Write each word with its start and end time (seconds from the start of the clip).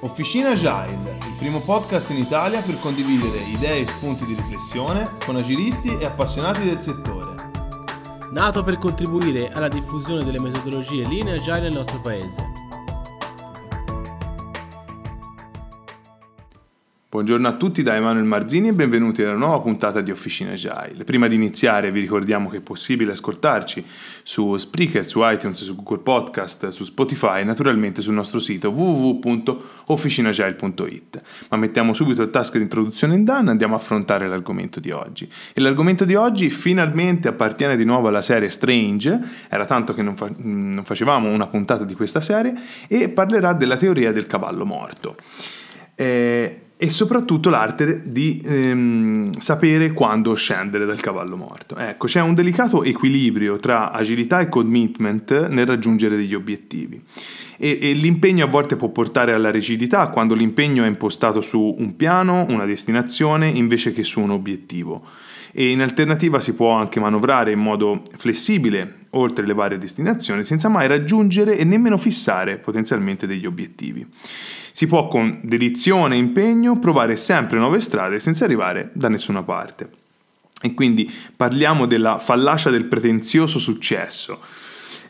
Officina 0.00 0.50
Agile, 0.50 1.18
il 1.26 1.34
primo 1.38 1.60
podcast 1.60 2.10
in 2.10 2.18
Italia 2.18 2.60
per 2.60 2.78
condividere 2.78 3.38
idee 3.38 3.80
e 3.80 3.86
spunti 3.86 4.26
di 4.26 4.34
riflessione 4.34 5.16
con 5.24 5.36
agilisti 5.36 5.96
e 5.96 6.04
appassionati 6.04 6.64
del 6.64 6.80
settore. 6.80 7.34
Nato 8.30 8.62
per 8.62 8.78
contribuire 8.78 9.48
alla 9.50 9.68
diffusione 9.68 10.24
delle 10.24 10.40
metodologie 10.40 11.06
linee 11.06 11.36
agile 11.36 11.60
nel 11.60 11.74
nostro 11.74 12.00
paese. 12.00 12.63
Buongiorno 17.14 17.46
a 17.46 17.52
tutti 17.52 17.84
da 17.84 17.94
Emanuele 17.94 18.26
Marzini 18.26 18.70
e 18.70 18.72
benvenuti 18.72 19.22
alla 19.22 19.36
nuova 19.36 19.60
puntata 19.60 20.00
di 20.00 20.10
Officina 20.10 20.50
Agile. 20.50 21.04
Prima 21.04 21.28
di 21.28 21.36
iniziare 21.36 21.92
vi 21.92 22.00
ricordiamo 22.00 22.48
che 22.48 22.56
è 22.56 22.60
possibile 22.60 23.12
ascoltarci 23.12 23.86
su 24.24 24.56
Spreaker, 24.56 25.06
su 25.06 25.20
iTunes, 25.22 25.62
su 25.62 25.76
Google 25.76 25.98
Podcast, 25.98 26.70
su 26.70 26.82
Spotify 26.82 27.42
e 27.42 27.44
naturalmente 27.44 28.02
sul 28.02 28.14
nostro 28.14 28.40
sito 28.40 28.70
www.officinagile.it. 28.70 31.22
Ma 31.50 31.56
mettiamo 31.56 31.94
subito 31.94 32.22
il 32.22 32.30
task 32.30 32.56
di 32.56 32.64
introduzione 32.64 33.14
in 33.14 33.22
Dan 33.22 33.46
e 33.46 33.50
andiamo 33.50 33.74
a 33.74 33.76
affrontare 33.76 34.26
l'argomento 34.26 34.80
di 34.80 34.90
oggi. 34.90 35.30
E 35.52 35.60
l'argomento 35.60 36.04
di 36.04 36.16
oggi 36.16 36.50
finalmente 36.50 37.28
appartiene 37.28 37.76
di 37.76 37.84
nuovo 37.84 38.08
alla 38.08 38.22
serie 38.22 38.50
Strange, 38.50 39.20
era 39.48 39.66
tanto 39.66 39.94
che 39.94 40.02
non, 40.02 40.16
fa- 40.16 40.32
non 40.36 40.82
facevamo 40.82 41.30
una 41.30 41.46
puntata 41.46 41.84
di 41.84 41.94
questa 41.94 42.20
serie, 42.20 42.54
e 42.88 43.08
parlerà 43.08 43.52
della 43.52 43.76
teoria 43.76 44.10
del 44.10 44.26
cavallo 44.26 44.66
morto. 44.66 45.14
Eh, 45.94 46.63
e 46.84 46.90
soprattutto 46.90 47.48
l'arte 47.48 48.02
di 48.04 48.42
ehm, 48.44 49.38
sapere 49.38 49.92
quando 49.92 50.34
scendere 50.34 50.84
dal 50.84 51.00
cavallo 51.00 51.34
morto. 51.34 51.78
Ecco, 51.78 52.06
c'è 52.06 52.20
un 52.20 52.34
delicato 52.34 52.84
equilibrio 52.84 53.56
tra 53.56 53.90
agilità 53.90 54.40
e 54.40 54.50
commitment 54.50 55.48
nel 55.48 55.64
raggiungere 55.64 56.14
degli 56.14 56.34
obiettivi. 56.34 57.02
E, 57.56 57.78
e 57.80 57.92
l'impegno 57.94 58.44
a 58.44 58.48
volte 58.48 58.76
può 58.76 58.90
portare 58.90 59.32
alla 59.32 59.50
rigidità 59.50 60.08
quando 60.08 60.34
l'impegno 60.34 60.84
è 60.84 60.86
impostato 60.86 61.40
su 61.40 61.74
un 61.78 61.96
piano, 61.96 62.44
una 62.50 62.66
destinazione, 62.66 63.48
invece 63.48 63.94
che 63.94 64.02
su 64.02 64.20
un 64.20 64.30
obiettivo. 64.32 65.02
E 65.56 65.70
in 65.70 65.80
alternativa 65.80 66.40
si 66.40 66.54
può 66.54 66.72
anche 66.72 66.98
manovrare 66.98 67.52
in 67.52 67.60
modo 67.60 68.02
flessibile 68.16 69.02
oltre 69.10 69.46
le 69.46 69.54
varie 69.54 69.78
destinazioni 69.78 70.42
senza 70.42 70.68
mai 70.68 70.88
raggiungere 70.88 71.56
e 71.56 71.62
nemmeno 71.62 71.96
fissare 71.96 72.56
potenzialmente 72.56 73.28
degli 73.28 73.46
obiettivi. 73.46 74.04
Si 74.72 74.88
può 74.88 75.06
con 75.06 75.38
dedizione 75.44 76.16
e 76.16 76.18
impegno 76.18 76.80
provare 76.80 77.14
sempre 77.14 77.58
nuove 77.58 77.78
strade 77.78 78.18
senza 78.18 78.44
arrivare 78.44 78.90
da 78.94 79.08
nessuna 79.08 79.44
parte. 79.44 79.88
E 80.60 80.74
quindi 80.74 81.08
parliamo 81.36 81.86
della 81.86 82.18
fallacia 82.18 82.70
del 82.70 82.86
pretenzioso 82.86 83.60
successo. 83.60 84.40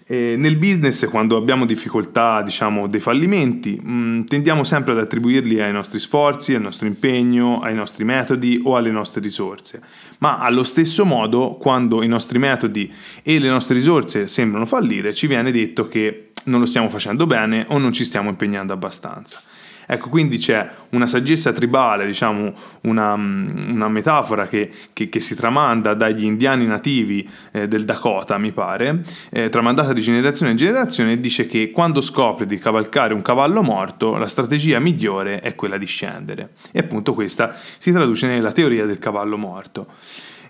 E 0.07 0.35
nel 0.37 0.57
business, 0.57 1.09
quando 1.09 1.37
abbiamo 1.37 1.65
difficoltà, 1.65 2.43
diciamo, 2.43 2.87
dei 2.89 3.01
fallimenti, 3.01 3.81
mh, 3.83 3.93
mm, 3.93 4.23
tendiamo 4.25 4.63
sempre 4.63 4.93
ad 4.93 4.99
attribuirli 4.99 5.61
ai 5.63 5.73
nostri 5.73 5.99
sforzi, 5.99 6.55
al 6.55 6.61
nostro 6.61 6.87
impegno, 6.87 7.61
ai 7.61 7.75
nostri 7.75 8.05
metodi 8.05 8.61
o 8.63 8.77
alle 8.77 8.91
nostre 8.91 9.23
risorse. 9.23 9.83
Ma 10.19 10.39
allo 10.39 10.63
stesso 10.63 11.07
modo, 11.07 11.57
quando 11.59 12.03
i 12.03 12.09
nostri 12.09 12.39
metodi 12.39 12.93
e 13.23 13.39
le 13.39 13.49
nostre 13.49 13.75
risorse 13.75 14.27
sembrano 14.27 14.67
fallire, 14.67 15.15
ci 15.15 15.27
viene 15.27 15.51
detto 15.51 15.89
che 15.89 16.33
non 16.45 16.61
lo 16.61 16.67
stiamo 16.67 16.91
facendo 16.91 17.27
bene 17.27 17.65
o 17.69 17.79
non 17.79 17.93
ci 17.93 18.05
stiamo 18.05 18.29
impegnando 18.29 18.75
abbastanza. 18.75 19.41
Ecco, 19.87 20.09
quindi 20.09 20.39
c'è 20.39 20.69
una 20.91 21.07
saggezza 21.07 21.53
tribale, 21.53 22.07
diciamo 22.07 22.53
una, 22.83 23.13
una 23.15 23.89
metafora 23.89 24.47
che, 24.47 24.71
che, 24.93 25.09
che, 25.09 25.21
si 25.21 25.35
tramanda 25.35 25.95
dagli 25.95 26.25
indiani 26.25 26.67
nativi 26.67 27.29
eh, 27.53 27.69
del 27.69 27.85
Dakota, 27.85 28.39
mi 28.39 28.53
pare, 28.53 29.03
eh, 29.31 29.49
tramandata 29.49 29.93
di 29.93 30.01
generazione 30.01 30.53
in 30.53 30.57
generazione 30.57 31.13
e 31.13 31.21
dice 31.21 31.47
che 31.47 31.71
quando 31.71 32.01
scopri 32.01 32.47
di 32.47 32.59
cavalcare 32.59 33.15
un 33.15 33.23
cavallo 33.23 33.63
morto, 33.63 34.17
la 34.17 34.29
strategia 34.29 34.79
migliore 34.79 35.41
è 35.41 35.55
quella 35.55 35.77
di 35.77 35.87
scendere. 35.87 36.51
E 36.73 36.79
appunto 36.79 37.15
questa 37.15 37.57
si 37.79 37.93
traduce 37.93 38.27
nella 38.27 38.53
teoria 38.53 38.87
del 38.87 38.99
cavallo 38.99 39.37
morto. 39.37 39.87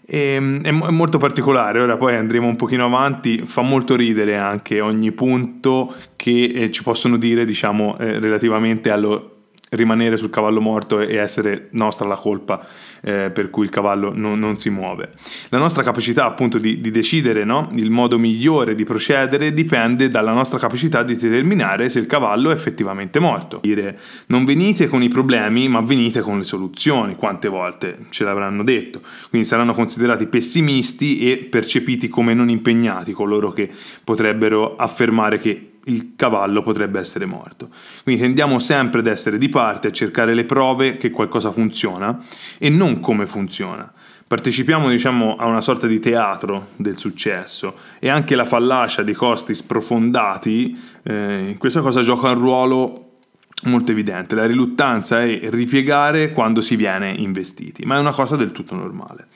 E, 0.07 0.19
ehm, 0.19 0.63
è, 0.63 0.71
molto 0.71 1.19
particolare, 1.19 1.81
ora 1.81 1.97
poi 1.97 2.15
andremo 2.17 2.47
un 2.47 2.57
pochino 2.57 2.85
avanti, 2.85 3.43
fa 3.47 3.63
molto 3.63 3.97
ridere 3.97 4.37
anche 4.37 4.81
ogni 4.81 5.13
punto 5.13 5.95
che 6.17 6.45
eh, 6.45 6.71
ci 6.71 6.83
possono 6.83 7.17
dire, 7.17 7.45
diciamo, 7.45 7.97
eh, 7.99 8.19
relativamente 8.19 8.91
allo 8.91 9.34
rimanere 9.71 10.17
sul 10.17 10.31
cavallo 10.31 10.61
morto 10.61 11.01
e 11.01 11.17
essere 11.17 11.69
nostra 11.71 12.07
la 12.07 12.17
colpa 12.17 12.67
eh, 13.01 13.31
per 13.31 13.51
cui 13.51 13.65
il 13.65 13.71
cavallo 13.71 14.13
non, 14.15 14.39
non, 14.39 14.57
si 14.57 14.71
muove. 14.71 15.11
La 15.49 15.59
nostra 15.59 15.83
capacità 15.83 16.25
appunto 16.25 16.59
di, 16.59 16.81
di 16.81 16.91
decidere 16.91 17.45
no? 17.45 17.71
il 17.75 17.91
modo 17.91 18.19
migliore 18.19 18.75
di 18.75 18.85
procedere 18.85 19.53
dipende 19.53 20.09
dalla 20.09 20.33
nostra 20.33 20.59
capacità 20.59 21.03
di 21.03 21.17
determinare 21.17 21.89
se 21.89 21.99
il 21.99 22.07
cavallo 22.07 22.51
è 22.51 22.55
effettivamente 22.55 23.19
morto. 23.19 23.61
Dire 23.63 23.99
non 24.27 24.45
venite 24.45 24.89
con 24.89 25.03
i 25.03 25.09
problemi 25.09 25.69
ma 25.69 25.81
venite 25.81 26.21
con 26.21 26.39
le 26.39 26.45
soluzioni, 26.45 27.17
quante 27.17 27.49
volte 27.49 28.07
ce 28.11 28.25
l'avranno 28.25 28.63
detto. 28.63 29.01
Quindi 29.29 29.47
saranno 29.47 29.75
considerati 29.75 30.27
pessimisti 30.27 31.31
e 31.31 31.37
percepiti 31.37 32.09
come 32.09 32.35
non 32.35 32.49
impegnati 32.49 33.13
coloro 33.13 33.53
che 33.53 33.71
potrebbero 34.03 34.77
affermare 34.77 35.39
che 35.39 35.74
il 35.87 36.15
cavallo 36.17 36.63
potrebbe 36.63 36.99
essere 36.99 37.27
morto. 37.27 37.69
Quindi 38.03 38.21
tendiamo 38.21 38.59
sempre 38.59 39.01
ad 39.01 39.07
essere 39.07 39.39
di 39.39 39.49
parte, 39.49 39.89
a 39.89 39.93
cercare 39.93 40.35
le 40.35 40.45
prove 40.45 40.97
che 40.97 41.11
qualcosa 41.11 41.51
funziona 41.51 42.23
e 42.59 42.69
non 42.71 43.01
come 43.01 43.27
funziona. 43.27 43.93
Partecipiamo 44.27 44.89
diciamo, 44.89 45.37
a 45.37 45.47
una 45.47 45.61
sorta 45.61 45.87
di 45.87 46.01
teatro 46.01 46.69
del 46.77 46.97
successo 46.97 47.77
e 47.99 48.09
anche 48.09 48.35
la 48.35 48.47
fallacia 48.47 49.03
dei 49.03 49.15
costi 49.15 49.55
sprofondati 49.55 50.77
eh, 51.03 51.49
in 51.51 51.59
questa 51.59 51.83
cosa 51.83 52.01
gioca 52.01 52.31
un 52.31 52.39
ruolo 52.39 53.19
molto 53.65 53.93
evidente. 53.93 54.35
La 54.35 54.47
riluttanza 54.47 55.23
è 55.23 55.51
ripiegare 55.51 56.33
quando 56.33 56.63
si 56.63 56.75
viene 56.75 57.11
investiti, 57.11 57.85
ma 57.85 57.97
è 57.97 57.99
una 57.99 58.13
cosa 58.13 58.37
del 58.37 58.51
tutto 58.51 58.75
normale 58.75 59.29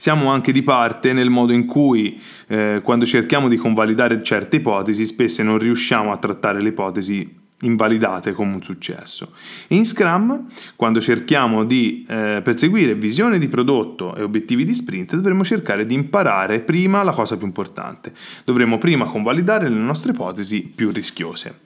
siamo 0.00 0.30
anche 0.30 0.50
di 0.50 0.62
parte 0.62 1.12
nel 1.12 1.28
modo 1.28 1.52
in 1.52 1.66
cui 1.66 2.18
eh, 2.46 2.80
quando 2.82 3.04
cerchiamo 3.04 3.48
di 3.48 3.58
convalidare 3.58 4.22
certe 4.22 4.56
ipotesi 4.56 5.04
spesso 5.04 5.42
non 5.42 5.58
riusciamo 5.58 6.10
a 6.10 6.16
trattare 6.16 6.62
le 6.62 6.70
ipotesi 6.70 7.38
invalidate 7.60 8.32
come 8.32 8.54
un 8.54 8.62
successo. 8.62 9.34
In 9.68 9.84
Scrum, 9.84 10.46
quando 10.74 11.02
cerchiamo 11.02 11.66
di 11.66 12.06
eh, 12.08 12.40
perseguire 12.42 12.94
visione 12.94 13.38
di 13.38 13.46
prodotto 13.48 14.16
e 14.16 14.22
obiettivi 14.22 14.64
di 14.64 14.72
sprint, 14.72 15.16
dovremo 15.16 15.44
cercare 15.44 15.84
di 15.84 15.92
imparare 15.92 16.60
prima 16.60 17.02
la 17.02 17.12
cosa 17.12 17.36
più 17.36 17.44
importante. 17.44 18.14
Dovremo 18.46 18.78
prima 18.78 19.04
convalidare 19.04 19.68
le 19.68 19.76
nostre 19.76 20.12
ipotesi 20.12 20.62
più 20.62 20.90
rischiose. 20.92 21.58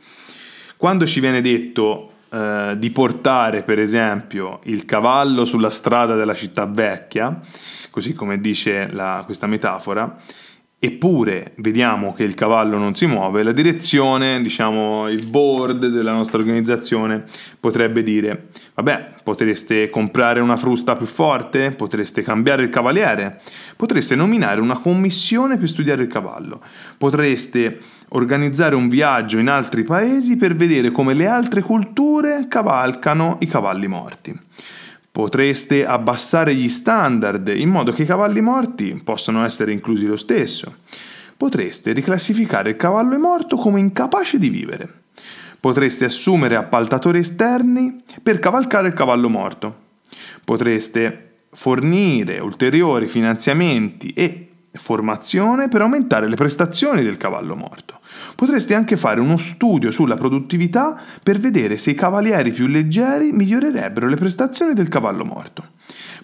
Quando 0.76 1.06
ci 1.06 1.20
viene 1.20 1.40
detto 1.40 2.14
eh, 2.28 2.74
di 2.78 2.90
portare, 2.90 3.62
per 3.62 3.78
esempio, 3.78 4.60
il 4.64 4.84
cavallo 4.84 5.44
sulla 5.44 5.70
strada 5.70 6.14
della 6.14 6.34
città 6.34 6.64
vecchia, 6.66 7.40
così 7.90 8.12
come 8.14 8.40
dice 8.40 8.88
la, 8.92 9.22
questa 9.24 9.46
metafora, 9.46 10.16
eppure 10.84 11.52
vediamo 11.56 12.12
che 12.12 12.24
il 12.24 12.34
cavallo 12.34 12.76
non 12.78 12.94
si 12.94 13.06
muove, 13.06 13.42
la 13.42 13.52
direzione, 13.52 14.40
diciamo 14.42 15.08
il 15.08 15.26
board 15.26 15.86
della 15.86 16.12
nostra 16.12 16.38
organizzazione 16.38 17.24
potrebbe 17.58 18.02
dire, 18.02 18.48
vabbè, 18.74 19.14
potreste 19.22 19.88
comprare 19.88 20.40
una 20.40 20.56
frusta 20.56 20.96
più 20.96 21.06
forte, 21.06 21.70
potreste 21.70 22.22
cambiare 22.22 22.62
il 22.64 22.68
cavaliere, 22.68 23.40
potreste 23.76 24.14
nominare 24.14 24.60
una 24.60 24.78
commissione 24.78 25.56
per 25.56 25.68
studiare 25.68 26.02
il 26.02 26.08
cavallo, 26.08 26.60
potreste 26.98 27.78
organizzare 28.10 28.74
un 28.74 28.88
viaggio 28.88 29.38
in 29.38 29.48
altri 29.48 29.82
paesi 29.82 30.36
per 30.36 30.54
vedere 30.54 30.90
come 30.90 31.14
le 31.14 31.26
altre 31.26 31.62
culture 31.62 32.46
cavalcano 32.48 33.38
i 33.40 33.46
cavalli 33.46 33.86
morti. 33.86 34.38
Potreste 35.14 35.86
abbassare 35.86 36.56
gli 36.56 36.68
standard 36.68 37.46
in 37.46 37.68
modo 37.68 37.92
che 37.92 38.02
i 38.02 38.04
cavalli 38.04 38.40
morti 38.40 39.00
possano 39.04 39.44
essere 39.44 39.70
inclusi 39.70 40.06
lo 40.06 40.16
stesso. 40.16 40.78
Potreste 41.36 41.92
riclassificare 41.92 42.70
il 42.70 42.76
cavallo 42.76 43.16
morto 43.16 43.56
come 43.56 43.78
incapace 43.78 44.40
di 44.40 44.48
vivere. 44.48 45.02
Potreste 45.60 46.06
assumere 46.06 46.56
appaltatori 46.56 47.20
esterni 47.20 48.02
per 48.20 48.40
cavalcare 48.40 48.88
il 48.88 48.94
cavallo 48.94 49.28
morto. 49.28 49.82
Potreste 50.44 51.42
fornire 51.52 52.40
ulteriori 52.40 53.06
finanziamenti 53.06 54.12
e 54.16 54.53
formazione 54.74 55.68
per 55.68 55.82
aumentare 55.82 56.28
le 56.28 56.36
prestazioni 56.36 57.02
del 57.02 57.16
cavallo 57.16 57.54
morto. 57.54 58.00
Potreste 58.34 58.74
anche 58.74 58.96
fare 58.96 59.20
uno 59.20 59.36
studio 59.36 59.90
sulla 59.90 60.16
produttività 60.16 61.00
per 61.22 61.38
vedere 61.38 61.76
se 61.76 61.90
i 61.90 61.94
cavalieri 61.94 62.50
più 62.50 62.66
leggeri 62.66 63.32
migliorerebbero 63.32 64.08
le 64.08 64.16
prestazioni 64.16 64.74
del 64.74 64.88
cavallo 64.88 65.24
morto. 65.24 65.72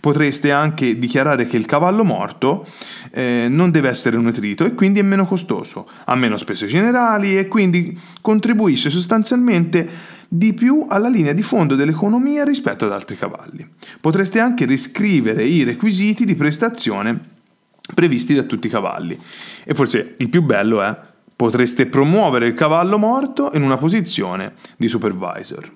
Potreste 0.00 0.50
anche 0.50 0.98
dichiarare 0.98 1.46
che 1.46 1.56
il 1.56 1.66
cavallo 1.66 2.04
morto 2.04 2.66
eh, 3.12 3.46
non 3.50 3.70
deve 3.70 3.90
essere 3.90 4.16
nutrito 4.16 4.64
e 4.64 4.74
quindi 4.74 4.98
è 4.98 5.02
meno 5.02 5.26
costoso, 5.26 5.86
ha 6.04 6.14
meno 6.14 6.38
spese 6.38 6.66
generali 6.66 7.36
e 7.36 7.48
quindi 7.48 7.98
contribuisce 8.20 8.88
sostanzialmente 8.88 10.18
di 10.26 10.54
più 10.54 10.86
alla 10.88 11.08
linea 11.08 11.32
di 11.32 11.42
fondo 11.42 11.74
dell'economia 11.74 12.44
rispetto 12.44 12.86
ad 12.86 12.92
altri 12.92 13.16
cavalli. 13.16 13.68
Potreste 14.00 14.40
anche 14.40 14.64
riscrivere 14.64 15.44
i 15.44 15.64
requisiti 15.64 16.24
di 16.24 16.34
prestazione 16.34 17.38
previsti 17.94 18.34
da 18.34 18.42
tutti 18.42 18.66
i 18.66 18.70
cavalli. 18.70 19.18
E 19.64 19.74
forse 19.74 20.14
il 20.18 20.28
più 20.28 20.42
bello 20.42 20.82
è 20.82 20.96
potreste 21.36 21.86
promuovere 21.86 22.46
il 22.46 22.54
cavallo 22.54 22.98
morto 22.98 23.50
in 23.54 23.62
una 23.62 23.76
posizione 23.76 24.54
di 24.76 24.88
supervisor. 24.88 25.72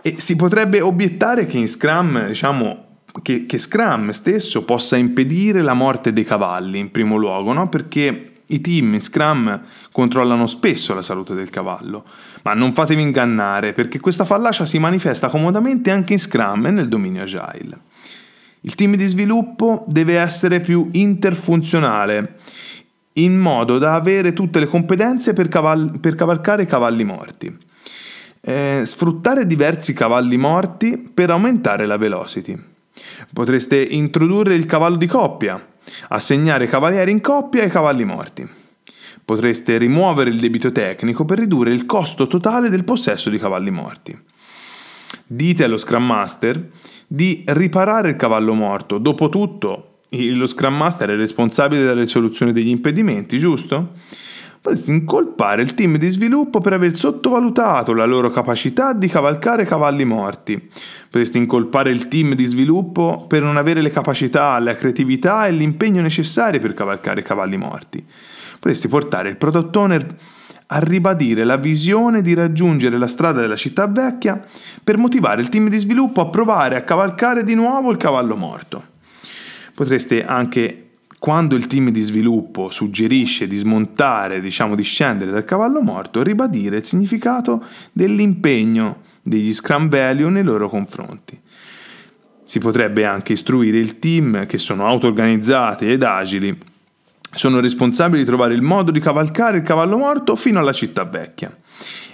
E 0.00 0.14
si 0.18 0.36
potrebbe 0.36 0.80
obiettare 0.80 1.46
che 1.46 1.58
in 1.58 1.66
Scrum, 1.66 2.28
diciamo, 2.28 2.86
che, 3.22 3.46
che, 3.46 3.58
Scrum 3.58 4.10
stesso 4.10 4.62
possa 4.62 4.96
impedire 4.96 5.62
la 5.62 5.74
morte 5.74 6.12
dei 6.12 6.24
cavalli 6.24 6.78
in 6.78 6.92
primo 6.92 7.16
luogo, 7.16 7.52
no? 7.52 7.68
perché 7.68 8.32
i 8.46 8.60
team 8.60 8.94
in 8.94 9.00
Scrum 9.00 9.60
controllano 9.90 10.46
spesso 10.46 10.94
la 10.94 11.02
salute 11.02 11.34
del 11.34 11.50
cavallo, 11.50 12.04
ma 12.42 12.54
non 12.54 12.72
fatevi 12.72 13.02
ingannare 13.02 13.72
perché 13.72 13.98
questa 13.98 14.24
fallacia 14.24 14.64
si 14.64 14.78
manifesta 14.78 15.28
comodamente 15.28 15.90
anche 15.90 16.12
in 16.12 16.20
Scrum 16.20 16.66
e 16.66 16.70
nel 16.70 16.88
dominio 16.88 17.22
Agile. 17.22 17.80
Il 18.62 18.74
team 18.74 18.96
di 18.96 19.06
sviluppo 19.06 19.84
deve 19.86 20.18
essere 20.18 20.60
più 20.60 20.88
interfunzionale, 20.92 22.38
in 23.14 23.38
modo 23.38 23.78
da 23.78 23.94
avere 23.94 24.32
tutte 24.32 24.60
le 24.60 24.66
competenze 24.66 25.32
per, 25.32 25.48
caval- 25.48 25.98
per 26.00 26.14
cavalcare 26.14 26.62
i 26.62 26.66
cavalli 26.66 27.04
morti 27.04 27.66
eh, 28.40 28.82
sfruttare 28.84 29.46
diversi 29.46 29.92
cavalli 29.92 30.36
morti 30.36 30.96
per 30.96 31.30
aumentare 31.30 31.86
la 31.86 31.96
velocity. 31.96 32.58
Potreste 33.32 33.80
introdurre 33.80 34.54
il 34.54 34.66
cavallo 34.66 34.96
di 34.96 35.06
coppia, 35.06 35.62
assegnare 36.08 36.66
cavalieri 36.66 37.10
in 37.10 37.20
coppia 37.20 37.62
ai 37.62 37.70
cavalli 37.70 38.04
morti. 38.04 38.48
Potreste 39.24 39.76
rimuovere 39.76 40.30
il 40.30 40.40
debito 40.40 40.72
tecnico 40.72 41.24
per 41.24 41.38
ridurre 41.38 41.72
il 41.72 41.84
costo 41.84 42.26
totale 42.26 42.70
del 42.70 42.84
possesso 42.84 43.28
di 43.28 43.38
cavalli 43.38 43.70
morti. 43.70 44.18
Dite 45.30 45.64
allo 45.64 45.76
Scrum 45.76 46.06
Master 46.06 46.70
di 47.06 47.44
riparare 47.46 48.08
il 48.08 48.16
cavallo 48.16 48.54
morto. 48.54 48.96
Dopotutto, 48.96 49.98
lo 50.08 50.46
Scrum 50.46 50.74
Master 50.74 51.10
è 51.10 51.16
responsabile 51.16 51.82
della 51.82 52.00
risoluzione 52.00 52.52
degli 52.52 52.68
impedimenti, 52.68 53.38
giusto? 53.38 53.92
potresti 54.60 54.90
incolpare 54.90 55.62
il 55.62 55.74
team 55.74 55.96
di 55.96 56.08
sviluppo 56.08 56.60
per 56.60 56.72
aver 56.72 56.94
sottovalutato 56.94 57.94
la 57.94 58.04
loro 58.04 58.30
capacità 58.30 58.92
di 58.92 59.06
cavalcare 59.06 59.64
cavalli 59.64 60.04
morti. 60.04 60.60
Potresti 61.04 61.38
incolpare 61.38 61.90
il 61.90 62.08
team 62.08 62.34
di 62.34 62.44
sviluppo 62.44 63.24
per 63.28 63.42
non 63.42 63.56
avere 63.56 63.80
le 63.80 63.90
capacità, 63.90 64.58
la 64.58 64.74
creatività 64.74 65.46
e 65.46 65.52
l'impegno 65.52 66.02
necessari 66.02 66.60
per 66.60 66.74
cavalcare 66.74 67.22
cavalli 67.22 67.56
morti. 67.56 68.04
Potresti 68.54 68.88
portare 68.88 69.28
il 69.28 69.36
product 69.36 69.76
owner 69.76 70.16
a 70.70 70.78
ribadire 70.80 71.44
la 71.44 71.56
visione 71.56 72.20
di 72.20 72.34
raggiungere 72.34 72.98
la 72.98 73.06
strada 73.06 73.40
della 73.40 73.56
città 73.56 73.86
vecchia 73.86 74.42
per 74.82 74.98
motivare 74.98 75.40
il 75.40 75.48
team 75.48 75.68
di 75.68 75.78
sviluppo 75.78 76.20
a 76.20 76.28
provare 76.28 76.76
a 76.76 76.82
cavalcare 76.82 77.42
di 77.42 77.54
nuovo 77.54 77.90
il 77.90 77.96
cavallo 77.96 78.36
morto. 78.36 78.96
Potreste 79.74 80.24
anche 80.24 80.88
quando 81.18 81.56
il 81.56 81.66
team 81.66 81.90
di 81.90 82.00
sviluppo 82.00 82.70
suggerisce 82.70 83.48
di 83.48 83.56
smontare, 83.56 84.40
diciamo 84.40 84.74
di 84.74 84.82
scendere 84.82 85.30
dal 85.30 85.44
cavallo 85.44 85.80
morto, 85.80 86.22
ribadire 86.22 86.76
il 86.76 86.84
significato 86.84 87.64
dell'impegno 87.92 89.02
degli 89.22 89.52
Scrum 89.52 89.88
Value 89.88 90.30
nei 90.30 90.44
loro 90.44 90.68
confronti. 90.68 91.38
Si 92.44 92.58
potrebbe 92.60 93.04
anche 93.04 93.32
istruire 93.32 93.78
il 93.78 93.98
team 93.98 94.46
che 94.46 94.58
sono 94.58 94.86
auto-organizzati 94.86 95.90
ed 95.90 96.02
agili, 96.02 96.56
sono 97.34 97.60
responsabili 97.60 98.20
di 98.20 98.26
trovare 98.26 98.54
il 98.54 98.62
modo 98.62 98.90
di 98.90 99.00
cavalcare 99.00 99.58
il 99.58 99.62
cavallo 99.62 99.96
morto 99.96 100.36
fino 100.36 100.58
alla 100.58 100.72
città 100.72 101.04
vecchia. 101.04 101.56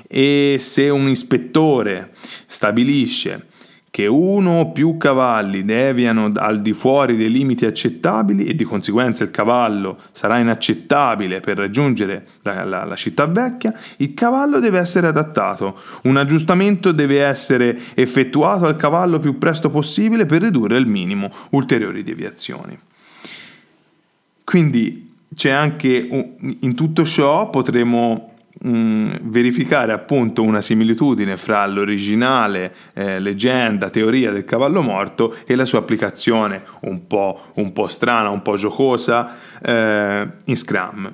E 0.07 0.57
se 0.61 0.89
un 0.89 1.09
ispettore 1.09 2.13
stabilisce 2.47 3.47
che 3.95 4.09
uno 4.09 4.59
o 4.59 4.73
più 4.73 4.97
cavalli 4.97 5.65
deviano 5.65 6.33
al 6.35 6.61
di 6.61 6.73
fuori 6.73 7.17
dei 7.17 7.31
limiti 7.31 7.65
accettabili 7.65 8.45
e 8.45 8.57
di 8.57 8.65
conseguenza 8.65 9.23
il 9.23 9.31
cavallo 9.31 10.01
sarà 10.11 10.39
inaccettabile 10.39 11.39
per 11.39 11.59
raggiungere 11.59 12.27
la, 12.43 12.65
la, 12.65 12.85
la, 12.85 12.97
città 12.97 13.27
vecchia, 13.27 13.73
il 13.99 14.13
cavallo 14.13 14.59
deve 14.59 14.81
essere 14.81 15.07
adattato. 15.07 15.79
Un 16.03 16.17
aggiustamento 16.17 16.91
deve 16.91 17.23
essere 17.23 17.79
effettuato 17.95 18.67
al 18.67 18.75
cavallo 18.75 19.21
più 19.21 19.39
presto 19.39 19.71
possibile 19.71 20.27
per 20.27 20.43
ridurre 20.43 20.77
al 20.77 20.87
minimo 20.87 21.31
ulteriori 21.51 22.03
deviazioni. 22.03 22.77
Quindi 24.43 25.04
c'è 25.35 25.51
anche 25.51 25.89
in 26.61 26.75
tutto 26.75 27.05
ciò 27.05 27.51
potremo 27.51 28.35
mm, 28.67 29.15
verificare 29.23 29.93
appunto 29.93 30.43
una 30.43 30.61
similitudine 30.61 31.37
fra 31.37 31.67
l'originale 31.67 32.75
eh, 32.95 33.21
leggenda, 33.21 33.91
teoria 33.91 34.31
del 34.31 34.45
cavallo 34.45 34.83
morto 34.83 35.37
e 35.47 35.57
la 35.57 35.65
sua 35.65 35.81
applicazione 35.81 36.63
un 36.81 37.07
po', 37.07 37.47
un 37.55 37.73
po 37.73 37.89
strana, 37.89 38.31
un 38.31 38.43
po' 38.43 38.57
giocosa 38.57 39.37
eh, 39.63 40.29
in 40.45 40.57
Scrum. 40.57 41.13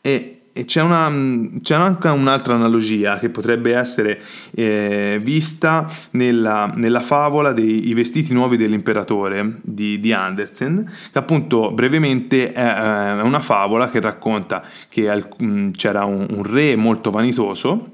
E 0.00 0.35
e 0.56 0.64
c'è, 0.64 0.80
una, 0.80 1.12
c'è, 1.60 1.74
anche 1.74 2.08
un'altra 2.08 2.54
analogia 2.54 3.18
che 3.18 3.28
potrebbe 3.28 3.74
essere 3.74 4.18
eh, 4.54 5.20
vista 5.22 5.86
nella, 6.12 6.72
nella, 6.74 7.02
favola 7.02 7.52
dei 7.52 7.92
vestiti 7.92 8.32
nuovi 8.32 8.56
dell'imperatore 8.56 9.58
di, 9.60 10.00
di, 10.00 10.14
Andersen, 10.14 10.90
che 11.12 11.18
appunto 11.18 11.72
brevemente 11.72 12.52
è, 12.52 12.74
è 12.74 13.20
una 13.20 13.40
favola 13.40 13.90
che 13.90 14.00
racconta 14.00 14.62
che 14.88 15.10
al, 15.10 15.28
c'era 15.76 16.04
un, 16.06 16.26
un 16.30 16.42
re 16.42 16.74
molto 16.74 17.10
vanitoso 17.10 17.90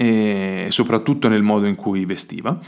e 0.00 0.68
soprattutto 0.70 1.28
nel 1.28 1.42
modo 1.42 1.66
in 1.66 1.74
cui 1.74 2.06
vestiva. 2.06 2.58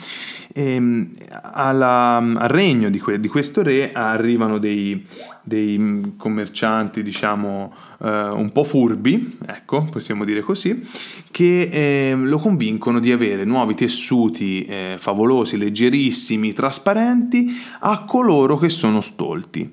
E 0.53 1.09
alla, 1.31 2.17
al 2.17 2.49
regno 2.49 2.91
di, 2.91 2.99
que, 2.99 3.19
di, 3.19 3.29
questo 3.29 3.63
re 3.63 3.91
arrivano 3.93 4.59
dei, 4.59 5.07
dei 5.43 6.15
commercianti, 6.17 7.03
diciamo, 7.03 7.73
eh, 8.01 8.29
un 8.29 8.51
po' 8.53 8.65
furbi, 8.65 9.39
ecco, 9.47 9.87
possiamo 9.91 10.25
dire 10.25 10.41
così, 10.41 10.83
che 11.31 11.69
eh, 11.71 12.15
lo 12.15 12.39
convincono 12.39 13.01
di 13.01 13.13
avere 13.13 13.45
nuovi 13.45 13.75
tessuti 13.75 14.65
eh, 14.65 14.97
favolosi, 14.99 15.57
leggerissimi, 15.57 16.53
trasparenti 16.53 17.51
a 17.81 18.05
coloro 18.05 18.57
che 18.57 18.69
sono 18.69 19.01
stolti. 19.01 19.71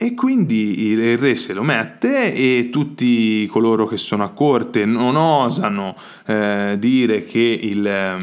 E 0.00 0.14
quindi 0.14 0.90
il 0.90 1.18
re 1.18 1.34
se 1.34 1.52
lo 1.52 1.64
mette 1.64 2.32
e 2.32 2.68
tutti 2.70 3.44
coloro 3.46 3.84
che 3.88 3.96
sono 3.96 4.22
a 4.22 4.30
corte 4.30 4.84
non 4.84 5.16
osano 5.16 5.96
eh, 6.24 6.76
dire 6.78 7.24
che 7.24 7.40
il, 7.40 8.16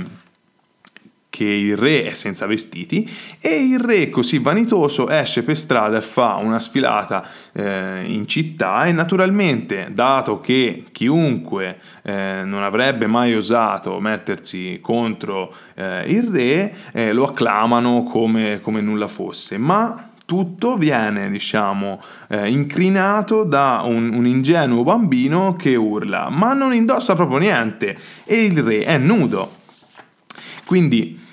che 1.36 1.44
il 1.44 1.75
re 1.75 2.06
è 2.06 2.13
senza 2.13 2.46
vestiti 2.46 3.06
e 3.42 3.56
il 3.56 3.77
re 3.77 4.10
così 4.10 4.38
vanitoso 4.38 5.10
esce 5.10 5.44
per 5.44 5.58
strada 5.58 5.98
e 5.98 6.01
fa 6.01 6.36
una 6.36 6.62
sfilata 6.62 7.27
eh, 7.51 8.06
in 8.08 8.25
città 8.25 8.86
e 8.86 8.94
naturalmente 8.94 9.89
dato 9.92 10.39
che 10.39 10.86
chiunque 10.94 11.77
eh, 12.04 12.44
non 12.46 12.63
avrebbe 12.63 13.08
mai 13.08 13.36
osato 13.36 14.00
mettersi 14.00 14.80
contro 14.82 15.54
eh, 15.74 16.06
il 16.08 16.24
re 16.24 16.74
eh, 16.94 17.12
lo 17.12 17.25
acclamano 17.25 18.04
come, 18.04 18.62
come 18.62 18.80
nulla 18.80 19.10
fosse 19.10 19.58
ma 19.58 20.12
tutto 20.24 20.75
viene, 20.75 21.30
diciamo, 21.30 22.01
eh, 22.30 22.50
incrinato 22.50 23.44
da 23.44 23.84
un, 23.86 24.12
un, 24.12 24.25
ingenuo 24.25 24.82
bambino 24.82 25.56
che 25.56 25.75
urla, 25.75 26.30
ma 26.30 26.54
non 26.54 26.74
indossa 26.74 27.13
proprio 27.13 27.38
niente 27.38 27.96
e 28.24 28.46
il 28.46 28.63
re 28.63 28.86
è 28.86 28.98
nudo. 28.98 29.51
Quindi 30.65 31.25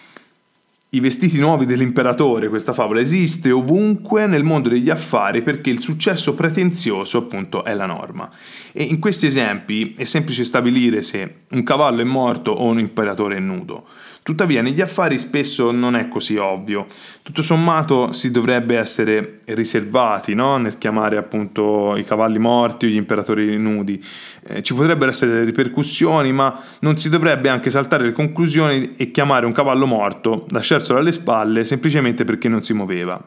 i 0.94 1.00
vestiti 1.00 1.38
nuovi 1.38 1.64
dell'imperatore, 1.64 2.50
questa 2.50 2.74
favola 2.74 3.00
esiste 3.00 3.50
ovunque 3.50 4.26
nel 4.26 4.44
mondo 4.44 4.68
degli 4.68 4.90
affari 4.90 5.40
perché 5.40 5.70
il 5.70 5.80
successo 5.80 6.34
pretenzioso 6.34 7.16
appunto 7.16 7.64
è 7.64 7.72
la 7.72 7.86
norma. 7.86 8.30
E 8.72 8.82
in 8.82 8.98
questi 8.98 9.24
esempi 9.24 9.94
è 9.96 10.04
semplice 10.04 10.44
stabilire 10.44 11.00
se 11.00 11.44
un 11.48 11.62
cavallo 11.62 12.02
è 12.02 12.04
morto 12.04 12.50
o 12.50 12.66
un 12.66 12.78
imperatore 12.78 13.36
è 13.36 13.40
nudo. 13.40 13.86
Tuttavia 14.24 14.62
negli 14.62 14.80
affari 14.80 15.18
spesso 15.18 15.72
non 15.72 15.96
è 15.96 16.06
così 16.06 16.36
ovvio. 16.36 16.86
Tutto 17.22 17.42
sommato 17.42 18.12
si 18.12 18.30
dovrebbe 18.30 18.78
essere 18.78 19.40
riservati 19.46 20.32
no? 20.34 20.58
nel 20.58 20.78
chiamare 20.78 21.16
appunto 21.16 21.96
i 21.96 22.04
cavalli 22.04 22.38
morti 22.38 22.86
o 22.86 22.88
gli 22.88 22.94
imperatori 22.94 23.58
nudi. 23.58 24.02
Eh, 24.46 24.62
ci 24.62 24.74
potrebbero 24.74 25.10
essere 25.10 25.32
delle 25.32 25.44
ripercussioni, 25.44 26.30
ma 26.32 26.56
non 26.80 26.96
si 26.98 27.08
dovrebbe 27.08 27.48
anche 27.48 27.68
saltare 27.70 28.04
le 28.04 28.12
conclusioni 28.12 28.94
e 28.96 29.10
chiamare 29.10 29.44
un 29.44 29.52
cavallo 29.52 29.86
morto, 29.86 30.46
lasciarselo 30.50 31.00
alle 31.00 31.12
spalle 31.12 31.64
semplicemente 31.64 32.22
perché 32.24 32.48
non 32.48 32.62
si 32.62 32.74
muoveva. 32.74 33.20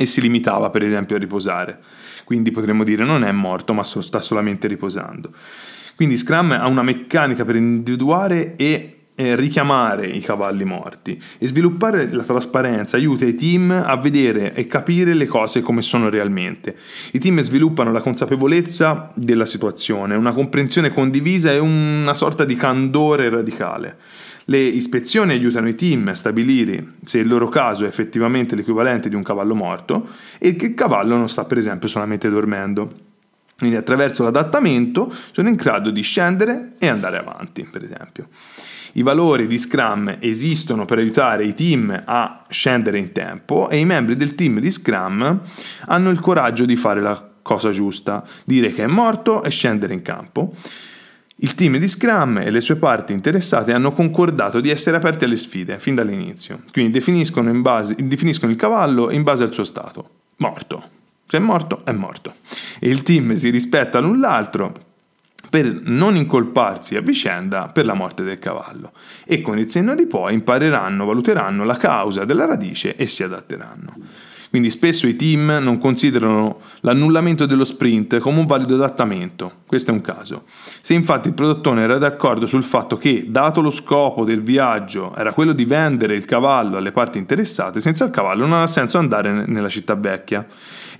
e 0.00 0.06
si 0.06 0.20
limitava 0.20 0.68
per 0.68 0.82
esempio 0.82 1.16
a 1.16 1.18
riposare. 1.18 1.80
Quindi 2.24 2.50
potremmo 2.50 2.84
dire 2.84 3.02
non 3.04 3.24
è 3.24 3.32
morto 3.32 3.72
ma 3.72 3.82
sta 3.82 4.20
solamente 4.20 4.68
riposando. 4.68 5.32
Quindi 5.96 6.18
Scrum 6.18 6.52
ha 6.52 6.68
una 6.68 6.82
meccanica 6.82 7.44
per 7.44 7.56
individuare 7.56 8.54
e 8.56 8.97
richiamare 9.18 10.06
i 10.06 10.20
cavalli 10.20 10.64
morti 10.64 11.20
e 11.38 11.46
sviluppare 11.48 12.08
la 12.12 12.22
trasparenza 12.22 12.96
aiuta 12.96 13.24
i 13.24 13.34
team 13.34 13.70
a 13.70 13.96
vedere 13.96 14.54
e 14.54 14.66
capire 14.66 15.12
le 15.14 15.26
cose 15.26 15.60
come 15.60 15.82
sono 15.82 16.08
realmente. 16.08 16.76
I 17.12 17.18
team 17.18 17.40
sviluppano 17.40 17.90
la 17.90 18.00
consapevolezza 18.00 19.10
della 19.14 19.46
situazione, 19.46 20.14
una 20.14 20.32
comprensione 20.32 20.92
condivisa 20.92 21.52
e 21.52 21.58
una 21.58 22.14
sorta 22.14 22.44
di 22.44 22.54
candore 22.54 23.28
radicale. 23.28 23.96
Le 24.44 24.58
ispezioni 24.58 25.32
aiutano 25.32 25.68
i 25.68 25.74
team 25.74 26.08
a 26.08 26.14
stabilire 26.14 26.94
se 27.04 27.18
il 27.18 27.28
loro 27.28 27.48
caso 27.48 27.84
è 27.84 27.88
effettivamente 27.88 28.56
l'equivalente 28.56 29.08
di 29.08 29.14
un 29.14 29.22
cavallo 29.22 29.54
morto 29.54 30.08
e 30.38 30.56
che 30.56 30.66
il 30.66 30.74
cavallo 30.74 31.16
non 31.16 31.28
sta 31.28 31.44
per 31.44 31.58
esempio 31.58 31.88
solamente 31.88 32.30
dormendo. 32.30 33.06
Quindi 33.58 33.76
attraverso 33.76 34.22
l'adattamento 34.22 35.12
sono 35.32 35.48
in 35.48 35.56
grado 35.56 35.90
di 35.90 36.00
scendere 36.00 36.74
e 36.78 36.86
andare 36.86 37.18
avanti, 37.18 37.68
per 37.70 37.82
esempio. 37.82 38.28
I 38.98 39.02
valori 39.02 39.46
di 39.46 39.58
Scrum 39.58 40.16
esistono 40.18 40.84
per 40.84 40.98
aiutare 40.98 41.46
i 41.46 41.54
team 41.54 42.02
a 42.04 42.44
scendere 42.48 42.98
in 42.98 43.12
tempo 43.12 43.68
e 43.68 43.78
i 43.78 43.84
membri 43.84 44.16
del 44.16 44.34
team 44.34 44.58
di 44.58 44.72
Scrum 44.72 45.40
hanno 45.86 46.10
il 46.10 46.18
coraggio 46.18 46.64
di 46.64 46.74
fare 46.74 47.00
la 47.00 47.30
cosa 47.40 47.70
giusta, 47.70 48.24
dire 48.44 48.72
che 48.72 48.82
è 48.82 48.86
morto 48.88 49.44
e 49.44 49.50
scendere 49.50 49.94
in 49.94 50.02
campo. 50.02 50.52
Il 51.36 51.54
team 51.54 51.76
di 51.76 51.86
Scrum 51.86 52.38
e 52.38 52.50
le 52.50 52.60
sue 52.60 52.74
parti 52.74 53.12
interessate 53.12 53.72
hanno 53.72 53.92
concordato 53.92 54.58
di 54.58 54.68
essere 54.68 54.96
aperti 54.96 55.26
alle 55.26 55.36
sfide 55.36 55.78
fin 55.78 55.94
dall'inizio, 55.94 56.62
quindi 56.72 56.90
definiscono, 56.90 57.52
base, 57.60 57.94
definiscono 57.96 58.50
il 58.50 58.58
cavallo 58.58 59.12
in 59.12 59.22
base 59.22 59.44
al 59.44 59.52
suo 59.52 59.62
stato. 59.62 60.10
Morto. 60.38 60.82
Se 61.24 61.36
è 61.36 61.40
morto, 61.40 61.82
è 61.84 61.92
morto. 61.92 62.34
E 62.80 62.88
il 62.88 63.02
team 63.02 63.34
si 63.34 63.50
rispetta 63.50 64.00
l'un 64.00 64.18
l'altro 64.18 64.86
per 65.48 65.80
non 65.84 66.16
incolparsi 66.16 66.96
a 66.96 67.00
vicenda 67.00 67.68
per 67.68 67.86
la 67.86 67.94
morte 67.94 68.22
del 68.22 68.38
cavallo 68.38 68.92
e 69.24 69.40
con 69.40 69.58
il 69.58 69.70
senno 69.70 69.94
di 69.94 70.06
poi 70.06 70.34
impareranno, 70.34 71.06
valuteranno 71.06 71.64
la 71.64 71.76
causa 71.76 72.24
della 72.24 72.46
radice 72.46 72.96
e 72.96 73.06
si 73.06 73.22
adatteranno. 73.22 73.94
Quindi 74.50 74.70
spesso 74.70 75.06
i 75.06 75.14
team 75.14 75.58
non 75.60 75.78
considerano 75.78 76.60
l'annullamento 76.80 77.44
dello 77.44 77.64
sprint 77.64 78.18
come 78.18 78.38
un 78.38 78.46
valido 78.46 78.76
adattamento, 78.76 79.52
questo 79.66 79.90
è 79.90 79.94
un 79.94 80.00
caso. 80.00 80.44
Se 80.80 80.94
infatti 80.94 81.28
il 81.28 81.34
produttore 81.34 81.82
era 81.82 81.98
d'accordo 81.98 82.46
sul 82.46 82.62
fatto 82.62 82.96
che, 82.96 83.26
dato 83.28 83.60
lo 83.60 83.70
scopo 83.70 84.24
del 84.24 84.40
viaggio, 84.40 85.14
era 85.16 85.34
quello 85.34 85.52
di 85.52 85.66
vendere 85.66 86.14
il 86.14 86.24
cavallo 86.24 86.78
alle 86.78 86.92
parti 86.92 87.18
interessate, 87.18 87.80
senza 87.80 88.06
il 88.06 88.10
cavallo 88.10 88.46
non 88.46 88.60
ha 88.60 88.66
senso 88.66 88.96
andare 88.96 89.46
nella 89.46 89.68
città 89.68 89.94
vecchia. 89.94 90.46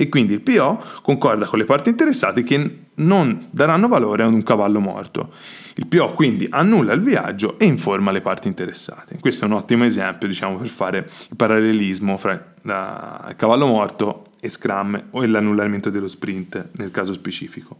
E 0.01 0.09
quindi 0.09 0.35
il 0.35 0.41
PO 0.43 0.81
concorda 1.03 1.45
con 1.47 1.59
le 1.59 1.65
parti 1.65 1.89
interessate 1.89 2.45
che 2.45 2.79
non 2.95 3.49
daranno 3.51 3.89
valore 3.89 4.23
ad 4.23 4.33
un 4.33 4.45
cavallo 4.45 4.79
morto. 4.79 5.33
Il 5.75 5.89
PO 5.89 6.13
quindi 6.13 6.47
annulla 6.49 6.93
il 6.93 7.01
viaggio 7.01 7.59
e 7.59 7.65
informa 7.65 8.13
le 8.13 8.21
parti 8.21 8.47
interessate. 8.47 9.19
Questo 9.19 9.45
è 9.45 9.49
un 9.49 9.55
ottimo 9.55 9.85
esempio, 9.85 10.29
diciamo, 10.29 10.57
per 10.57 10.69
fare 10.69 11.11
il 11.29 11.37
parallelismo 11.37 12.17
fra 12.17 12.33
il 12.63 13.35
cavallo 13.37 13.67
morto 13.67 14.27
e 14.41 14.49
Scrum 14.49 15.07
o 15.11 15.27
l'annullamento 15.27 15.91
dello 15.91 16.07
sprint 16.07 16.69
nel 16.77 16.93
caso 16.93 17.13
specifico. 17.13 17.79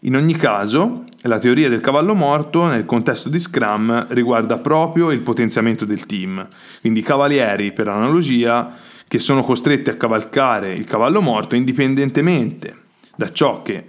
In 0.00 0.16
ogni 0.16 0.36
caso, 0.36 1.04
la 1.22 1.38
teoria 1.38 1.70
del 1.70 1.80
cavallo 1.80 2.14
morto 2.14 2.66
nel 2.66 2.84
contesto 2.84 3.30
di 3.30 3.38
Scrum 3.38 4.08
riguarda 4.10 4.58
proprio 4.58 5.10
il 5.10 5.20
potenziamento 5.20 5.86
del 5.86 6.04
team. 6.04 6.46
Quindi 6.82 7.00
i 7.00 7.02
cavalieri, 7.02 7.72
per 7.72 7.88
analogia, 7.88 8.70
che 9.14 9.20
sono 9.20 9.44
costretti 9.44 9.90
a 9.90 9.94
cavalcare 9.94 10.72
il 10.72 10.86
cavallo 10.86 11.20
morto 11.20 11.54
indipendentemente 11.54 12.76
da 13.14 13.32
ciò 13.32 13.62
che 13.62 13.84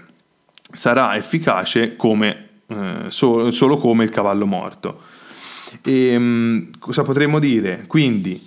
sarà 0.72 1.16
efficace 1.16 1.96
come 1.96 2.50
eh, 2.68 3.06
solo, 3.08 3.50
solo, 3.50 3.78
come 3.78 4.04
il 4.04 4.12
cavallo 4.12 4.46
morto. 4.46 5.02
E, 5.82 6.10
ehm, 6.10 6.78
cosa 6.78 7.02
potremmo 7.02 7.40
dire? 7.40 7.86
Quindi 7.88 8.40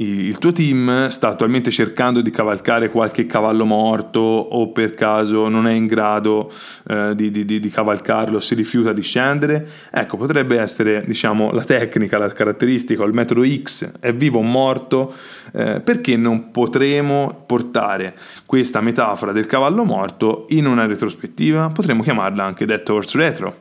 il 0.00 0.38
tuo 0.38 0.52
team 0.52 1.08
sta 1.08 1.30
attualmente 1.30 1.72
cercando 1.72 2.20
di 2.20 2.30
cavalcare 2.30 2.88
qualche 2.88 3.26
cavallo 3.26 3.64
morto 3.64 4.20
o 4.20 4.70
per 4.70 4.94
caso 4.94 5.48
non 5.48 5.66
è 5.66 5.72
in 5.72 5.86
grado 5.86 6.52
eh, 6.88 7.14
di, 7.16 7.32
di, 7.32 7.44
di, 7.44 7.68
cavalcarlo, 7.68 8.38
si 8.38 8.54
rifiuta 8.54 8.92
di 8.92 9.02
scendere, 9.02 9.68
ecco 9.90 10.16
potrebbe 10.16 10.60
essere 10.60 11.02
diciamo 11.04 11.50
la 11.50 11.64
tecnica, 11.64 12.16
la 12.16 12.28
caratteristica, 12.28 13.02
il 13.02 13.12
metodo 13.12 13.44
X 13.44 13.90
è 13.98 14.14
vivo 14.14 14.38
o 14.38 14.42
morto, 14.42 15.14
eh, 15.52 15.80
perché 15.80 16.16
non 16.16 16.52
potremo 16.52 17.42
portare 17.44 18.14
questa 18.46 18.80
metafora 18.80 19.32
del 19.32 19.46
cavallo 19.46 19.82
morto 19.82 20.46
in 20.50 20.66
una 20.66 20.86
retrospettiva? 20.86 21.70
Potremmo 21.70 22.04
chiamarla 22.04 22.44
anche 22.44 22.66
Death 22.66 22.88
Horse 22.88 23.18
Retro. 23.18 23.56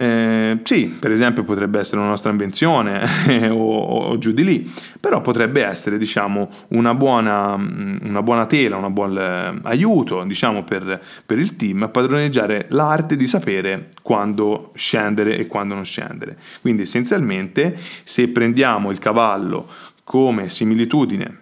Eh, 0.00 0.60
sì, 0.62 0.86
per 0.86 1.10
esempio 1.10 1.44
potrebbe 1.44 1.78
essere 1.78 2.00
una 2.00 2.08
nostra 2.08 2.30
invenzione 2.30 3.06
o, 3.52 3.80
o, 3.80 4.16
giù 4.16 4.32
di 4.32 4.42
lì, 4.42 4.72
però 4.98 5.20
potrebbe 5.20 5.62
essere 5.62 5.98
diciamo, 5.98 6.48
una, 6.68 6.94
buona, 6.94 7.52
una 7.52 8.22
buona 8.22 8.46
tela, 8.46 8.76
un 8.76 8.90
buon 8.94 9.18
eh, 9.18 9.60
aiuto 9.64 10.24
diciamo, 10.24 10.64
per, 10.64 11.02
per, 11.26 11.38
il 11.38 11.54
team 11.54 11.82
a 11.82 11.88
padroneggiare 11.88 12.64
l'arte 12.70 13.14
di 13.14 13.26
sapere 13.26 13.90
quando 14.00 14.70
scendere 14.74 15.36
e 15.36 15.46
quando 15.46 15.74
non 15.74 15.84
scendere. 15.84 16.38
Quindi 16.62 16.82
essenzialmente 16.82 17.76
se 18.02 18.28
prendiamo 18.28 18.90
il 18.90 18.98
cavallo 18.98 19.68
come 20.02 20.48
similitudine 20.48 21.39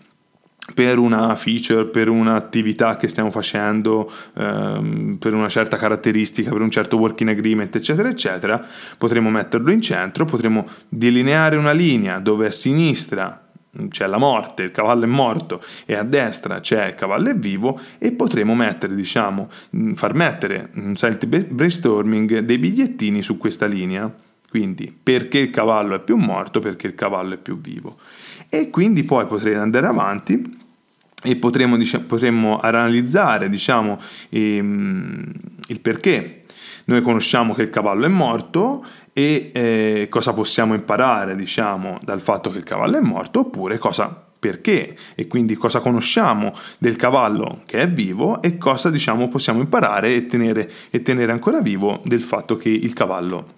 per 0.75 0.99
una 0.99 1.35
feature, 1.35 1.87
per 1.87 2.09
un'attività 2.09 2.97
che 2.97 3.09
stiamo 3.09 3.31
facendo, 3.31 4.11
ehm, 4.37 5.17
per 5.19 5.35
una 5.35 5.49
certa 5.49 5.77
caratteristica, 5.77 6.51
per 6.51 6.61
un 6.61 6.71
certo 6.71 6.99
working 6.99 7.31
agreement, 7.31 7.75
eccetera, 7.75 8.09
eccetera, 8.09 8.65
potremo 8.97 9.31
metterlo 9.31 9.71
in 9.71 9.81
centro, 9.81 10.25
potremo 10.25 10.67
delineare 10.89 11.57
una 11.57 11.73
linea 11.73 12.19
dove 12.19 12.47
a 12.47 12.51
sinistra 12.51 13.43
c'è 13.89 14.07
la 14.07 14.19
morte, 14.19 14.65
il 14.65 14.71
cavallo 14.71 15.05
è 15.05 15.09
morto 15.09 15.63
e 15.85 15.95
a 15.95 16.03
destra 16.03 16.61
c'è 16.61 16.89
il 16.89 16.95
cavallo 16.95 17.31
è 17.31 17.37
vivo 17.37 17.79
e 17.99 18.13
potremo 18.13 18.55
mettere, 18.55 18.95
diciamo, 18.95 19.49
far 19.95 20.15
mettere 20.15 20.71
un 20.75 20.97
silent 20.97 21.27
brainstorming 21.27 22.41
dei 22.41 22.59
bigliettini 22.59 23.23
su 23.23 23.39
questa 23.39 23.67
linea. 23.67 24.13
Quindi 24.51 24.97
perché 25.01 25.39
il 25.39 25.51
cavallo 25.51 25.95
è 25.95 26.01
più 26.01 26.17
morto, 26.17 26.59
perché 26.59 26.87
il 26.87 26.95
cavallo 26.95 27.35
è 27.35 27.37
più 27.37 27.61
vivo 27.61 27.99
e 28.49 28.71
quindi 28.71 29.05
poi 29.05 29.27
potrei 29.27 29.55
andare 29.55 29.87
avanti 29.87 30.57
e 31.23 31.37
potremo, 31.37 31.77
diciamo, 31.77 32.05
potremmo 32.05 32.61
analizzare 32.61 33.49
diciamo, 33.49 33.99
ehm, 34.31 35.33
il 35.69 35.81
perché. 35.81 36.41
Noi 36.85 37.03
conosciamo 37.03 37.53
che 37.53 37.63
il 37.63 37.69
cavallo 37.69 38.07
è 38.07 38.09
morto 38.09 38.83
e 39.13 39.51
eh, 39.53 40.07
cosa 40.09 40.33
possiamo 40.33 40.73
imparare 40.75 41.37
diciamo, 41.37 41.99
dal 42.03 42.21
fatto 42.21 42.51
che 42.51 42.59
il 42.59 42.65
cavallo 42.65 42.97
è 42.97 43.01
morto 43.01 43.41
oppure 43.41 43.77
cosa 43.77 44.25
perché 44.39 44.97
e 45.15 45.27
quindi 45.27 45.55
cosa 45.55 45.81
conosciamo 45.81 46.55
del 46.79 46.97
cavallo 46.97 47.63
che 47.67 47.81
è 47.81 47.89
vivo 47.89 48.41
e 48.41 48.57
cosa 48.57 48.89
diciamo, 48.91 49.29
possiamo 49.29 49.61
imparare 49.61 50.15
e 50.15 50.27
tenere, 50.27 50.71
e 50.89 51.03
tenere 51.03 51.33
ancora 51.33 51.61
vivo 51.61 52.01
del 52.05 52.23
fatto 52.23 52.57
che 52.57 52.71
il 52.71 52.93
cavallo 52.95 53.55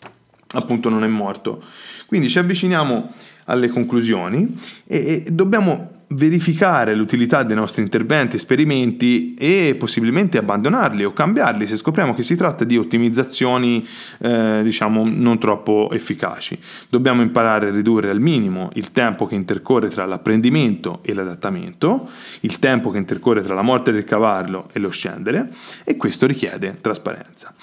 appunto 0.52 0.88
non 0.88 1.04
è 1.04 1.08
morto. 1.08 1.62
Quindi 2.06 2.28
ci 2.28 2.38
avviciniamo 2.38 3.12
alle 3.44 3.68
conclusioni 3.68 4.56
e, 4.86 5.24
e 5.26 5.30
dobbiamo 5.30 5.98
verificare 6.12 6.94
l'utilità 6.94 7.44
dei 7.44 7.54
nostri 7.54 7.82
interventi, 7.82 8.34
esperimenti 8.34 9.34
e 9.34 9.76
possibilmente 9.78 10.38
abbandonarli 10.38 11.04
o 11.04 11.12
cambiarli 11.12 11.66
se 11.66 11.76
scopriamo 11.76 12.14
che 12.14 12.24
si 12.24 12.34
tratta 12.34 12.64
di 12.64 12.76
ottimizzazioni 12.76 13.86
eh, 14.18 14.60
diciamo 14.64 15.04
non 15.06 15.38
troppo 15.38 15.88
efficaci. 15.92 16.58
Dobbiamo 16.88 17.22
imparare 17.22 17.68
a 17.68 17.70
ridurre 17.70 18.10
al 18.10 18.20
minimo 18.20 18.70
il 18.74 18.90
tempo 18.90 19.26
che 19.26 19.36
intercorre 19.36 19.88
tra 19.88 20.04
l'apprendimento 20.04 20.98
e 21.02 21.14
l'adattamento, 21.14 22.10
il 22.40 22.58
tempo 22.58 22.90
che 22.90 22.98
intercorre 22.98 23.42
tra 23.42 23.54
la 23.54 23.62
morte 23.62 23.92
del 23.92 24.04
cavallo 24.04 24.68
e 24.72 24.80
lo 24.80 24.90
scendere 24.90 25.52
e 25.84 25.96
questo 25.96 26.26
richiede 26.26 26.78
trasparenza. 26.80 27.54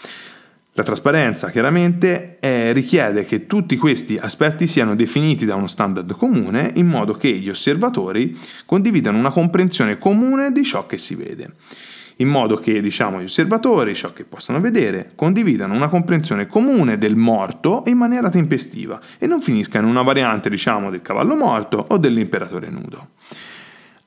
La 0.77 0.83
trasparenza 0.83 1.49
chiaramente 1.49 2.37
eh, 2.39 2.71
richiede 2.71 3.25
che 3.25 3.47
tutti 3.47 3.77
questi 3.77 4.19
aspetti 4.21 4.67
siano 4.67 4.95
definiti 4.95 5.43
da 5.43 5.55
uno 5.55 5.65
standard 5.65 6.15
comune 6.15 6.71
in 6.75 6.85
modo 6.85 7.15
che 7.15 7.31
gli 7.31 7.49
osservatori 7.49 8.37
condividano 8.63 9.17
una 9.17 9.31
comprensione 9.31 9.97
comune 9.97 10.51
di 10.51 10.63
ciò 10.63 10.85
che 10.85 10.99
si 10.99 11.15
vede. 11.15 11.53
In 12.17 12.27
modo 12.27 12.57
che 12.57 12.79
diciamo, 12.79 13.19
gli 13.19 13.23
osservatori, 13.23 13.95
ciò 13.95 14.13
che 14.13 14.23
possono 14.23 14.61
vedere, 14.61 15.13
condividano 15.15 15.73
una 15.73 15.87
comprensione 15.87 16.45
comune 16.45 16.99
del 16.99 17.15
morto 17.15 17.81
in 17.87 17.97
maniera 17.97 18.29
tempestiva 18.29 18.99
e 19.17 19.25
non 19.25 19.41
finisca 19.41 19.79
in 19.79 19.85
una 19.85 20.03
variante 20.03 20.47
diciamo, 20.47 20.91
del 20.91 21.01
cavallo 21.01 21.35
morto 21.35 21.87
o 21.89 21.97
dell'imperatore 21.97 22.69
nudo. 22.69 23.07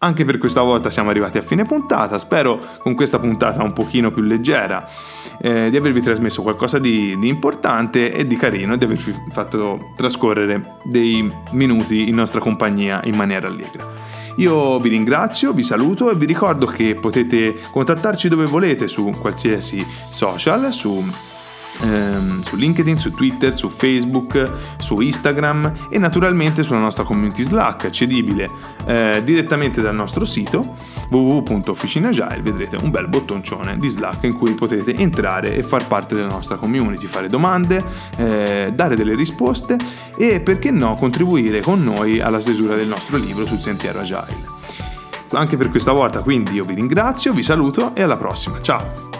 Anche 0.02 0.24
per 0.24 0.38
questa 0.38 0.62
volta 0.62 0.90
siamo 0.90 1.10
arrivati 1.10 1.36
a 1.36 1.42
fine 1.42 1.66
puntata, 1.66 2.16
spero 2.16 2.58
con 2.78 2.94
questa 2.94 3.18
puntata 3.18 3.62
un 3.62 3.74
pochino 3.74 4.10
più 4.10 4.22
leggera 4.22 4.88
eh, 5.38 5.68
di 5.68 5.76
avervi 5.76 6.00
trasmesso 6.00 6.40
qualcosa 6.40 6.78
di, 6.78 7.18
di, 7.18 7.28
importante 7.28 8.10
e 8.10 8.26
di 8.26 8.34
carino 8.36 8.72
e 8.72 8.78
di 8.78 8.84
avervi 8.84 9.14
fatto 9.30 9.92
trascorrere 9.96 10.78
dei 10.84 11.30
minuti 11.50 12.08
in 12.08 12.14
nostra 12.14 12.40
compagnia 12.40 13.02
in 13.04 13.14
maniera 13.14 13.46
allegra. 13.46 13.86
Io 14.36 14.80
vi 14.80 14.88
ringrazio, 14.88 15.52
vi 15.52 15.62
saluto 15.62 16.10
e 16.10 16.14
vi 16.14 16.24
ricordo 16.24 16.64
che 16.64 16.94
potete 16.94 17.54
contattarci 17.70 18.28
dove 18.28 18.46
volete 18.46 18.88
su 18.88 19.14
qualsiasi 19.20 19.86
social, 20.08 20.72
su 20.72 21.04
ehm, 21.82 22.42
su 22.42 22.56
LinkedIn, 22.56 22.98
su 22.98 23.10
Twitter, 23.10 23.56
su 23.56 23.68
Facebook, 23.68 24.50
su 24.78 25.00
Instagram 25.00 25.72
e 25.90 25.98
naturalmente 25.98 26.62
sulla 26.62 26.78
nostra 26.78 27.04
community 27.04 27.42
Slack, 27.42 27.86
accedibile 27.86 28.48
eh, 28.86 29.22
direttamente 29.24 29.80
dal 29.80 29.94
nostro 29.94 30.24
sito 30.24 30.76
www.officinagile, 31.10 32.40
vedrete 32.40 32.76
un 32.76 32.90
bel 32.90 33.08
bottoncione 33.08 33.76
di 33.76 33.88
Slack 33.88 34.24
in 34.24 34.34
cui 34.34 34.52
potete 34.52 34.94
entrare 34.94 35.56
e 35.56 35.62
far 35.62 35.86
parte 35.86 36.14
della 36.14 36.28
nostra 36.28 36.56
community, 36.56 37.06
fare 37.06 37.28
domande, 37.28 37.82
eh, 38.16 38.70
dare 38.74 38.94
delle 38.96 39.14
risposte 39.14 39.76
e 40.16 40.40
perché 40.40 40.70
no 40.70 40.94
contribuire 40.94 41.60
con 41.60 41.82
noi 41.82 42.20
alla 42.20 42.40
stesura 42.40 42.76
del 42.76 42.86
nostro 42.86 43.16
libro 43.16 43.44
sul 43.44 43.60
sentiero 43.60 44.00
Agile. 44.00 44.58
Anche 45.32 45.56
per 45.56 45.70
questa 45.70 45.92
volta 45.92 46.20
quindi 46.20 46.54
io 46.54 46.64
vi 46.64 46.74
ringrazio, 46.74 47.32
vi 47.32 47.42
saluto 47.42 47.94
e 47.94 48.02
alla 48.02 48.16
prossima. 48.16 48.60
Ciao! 48.60 49.19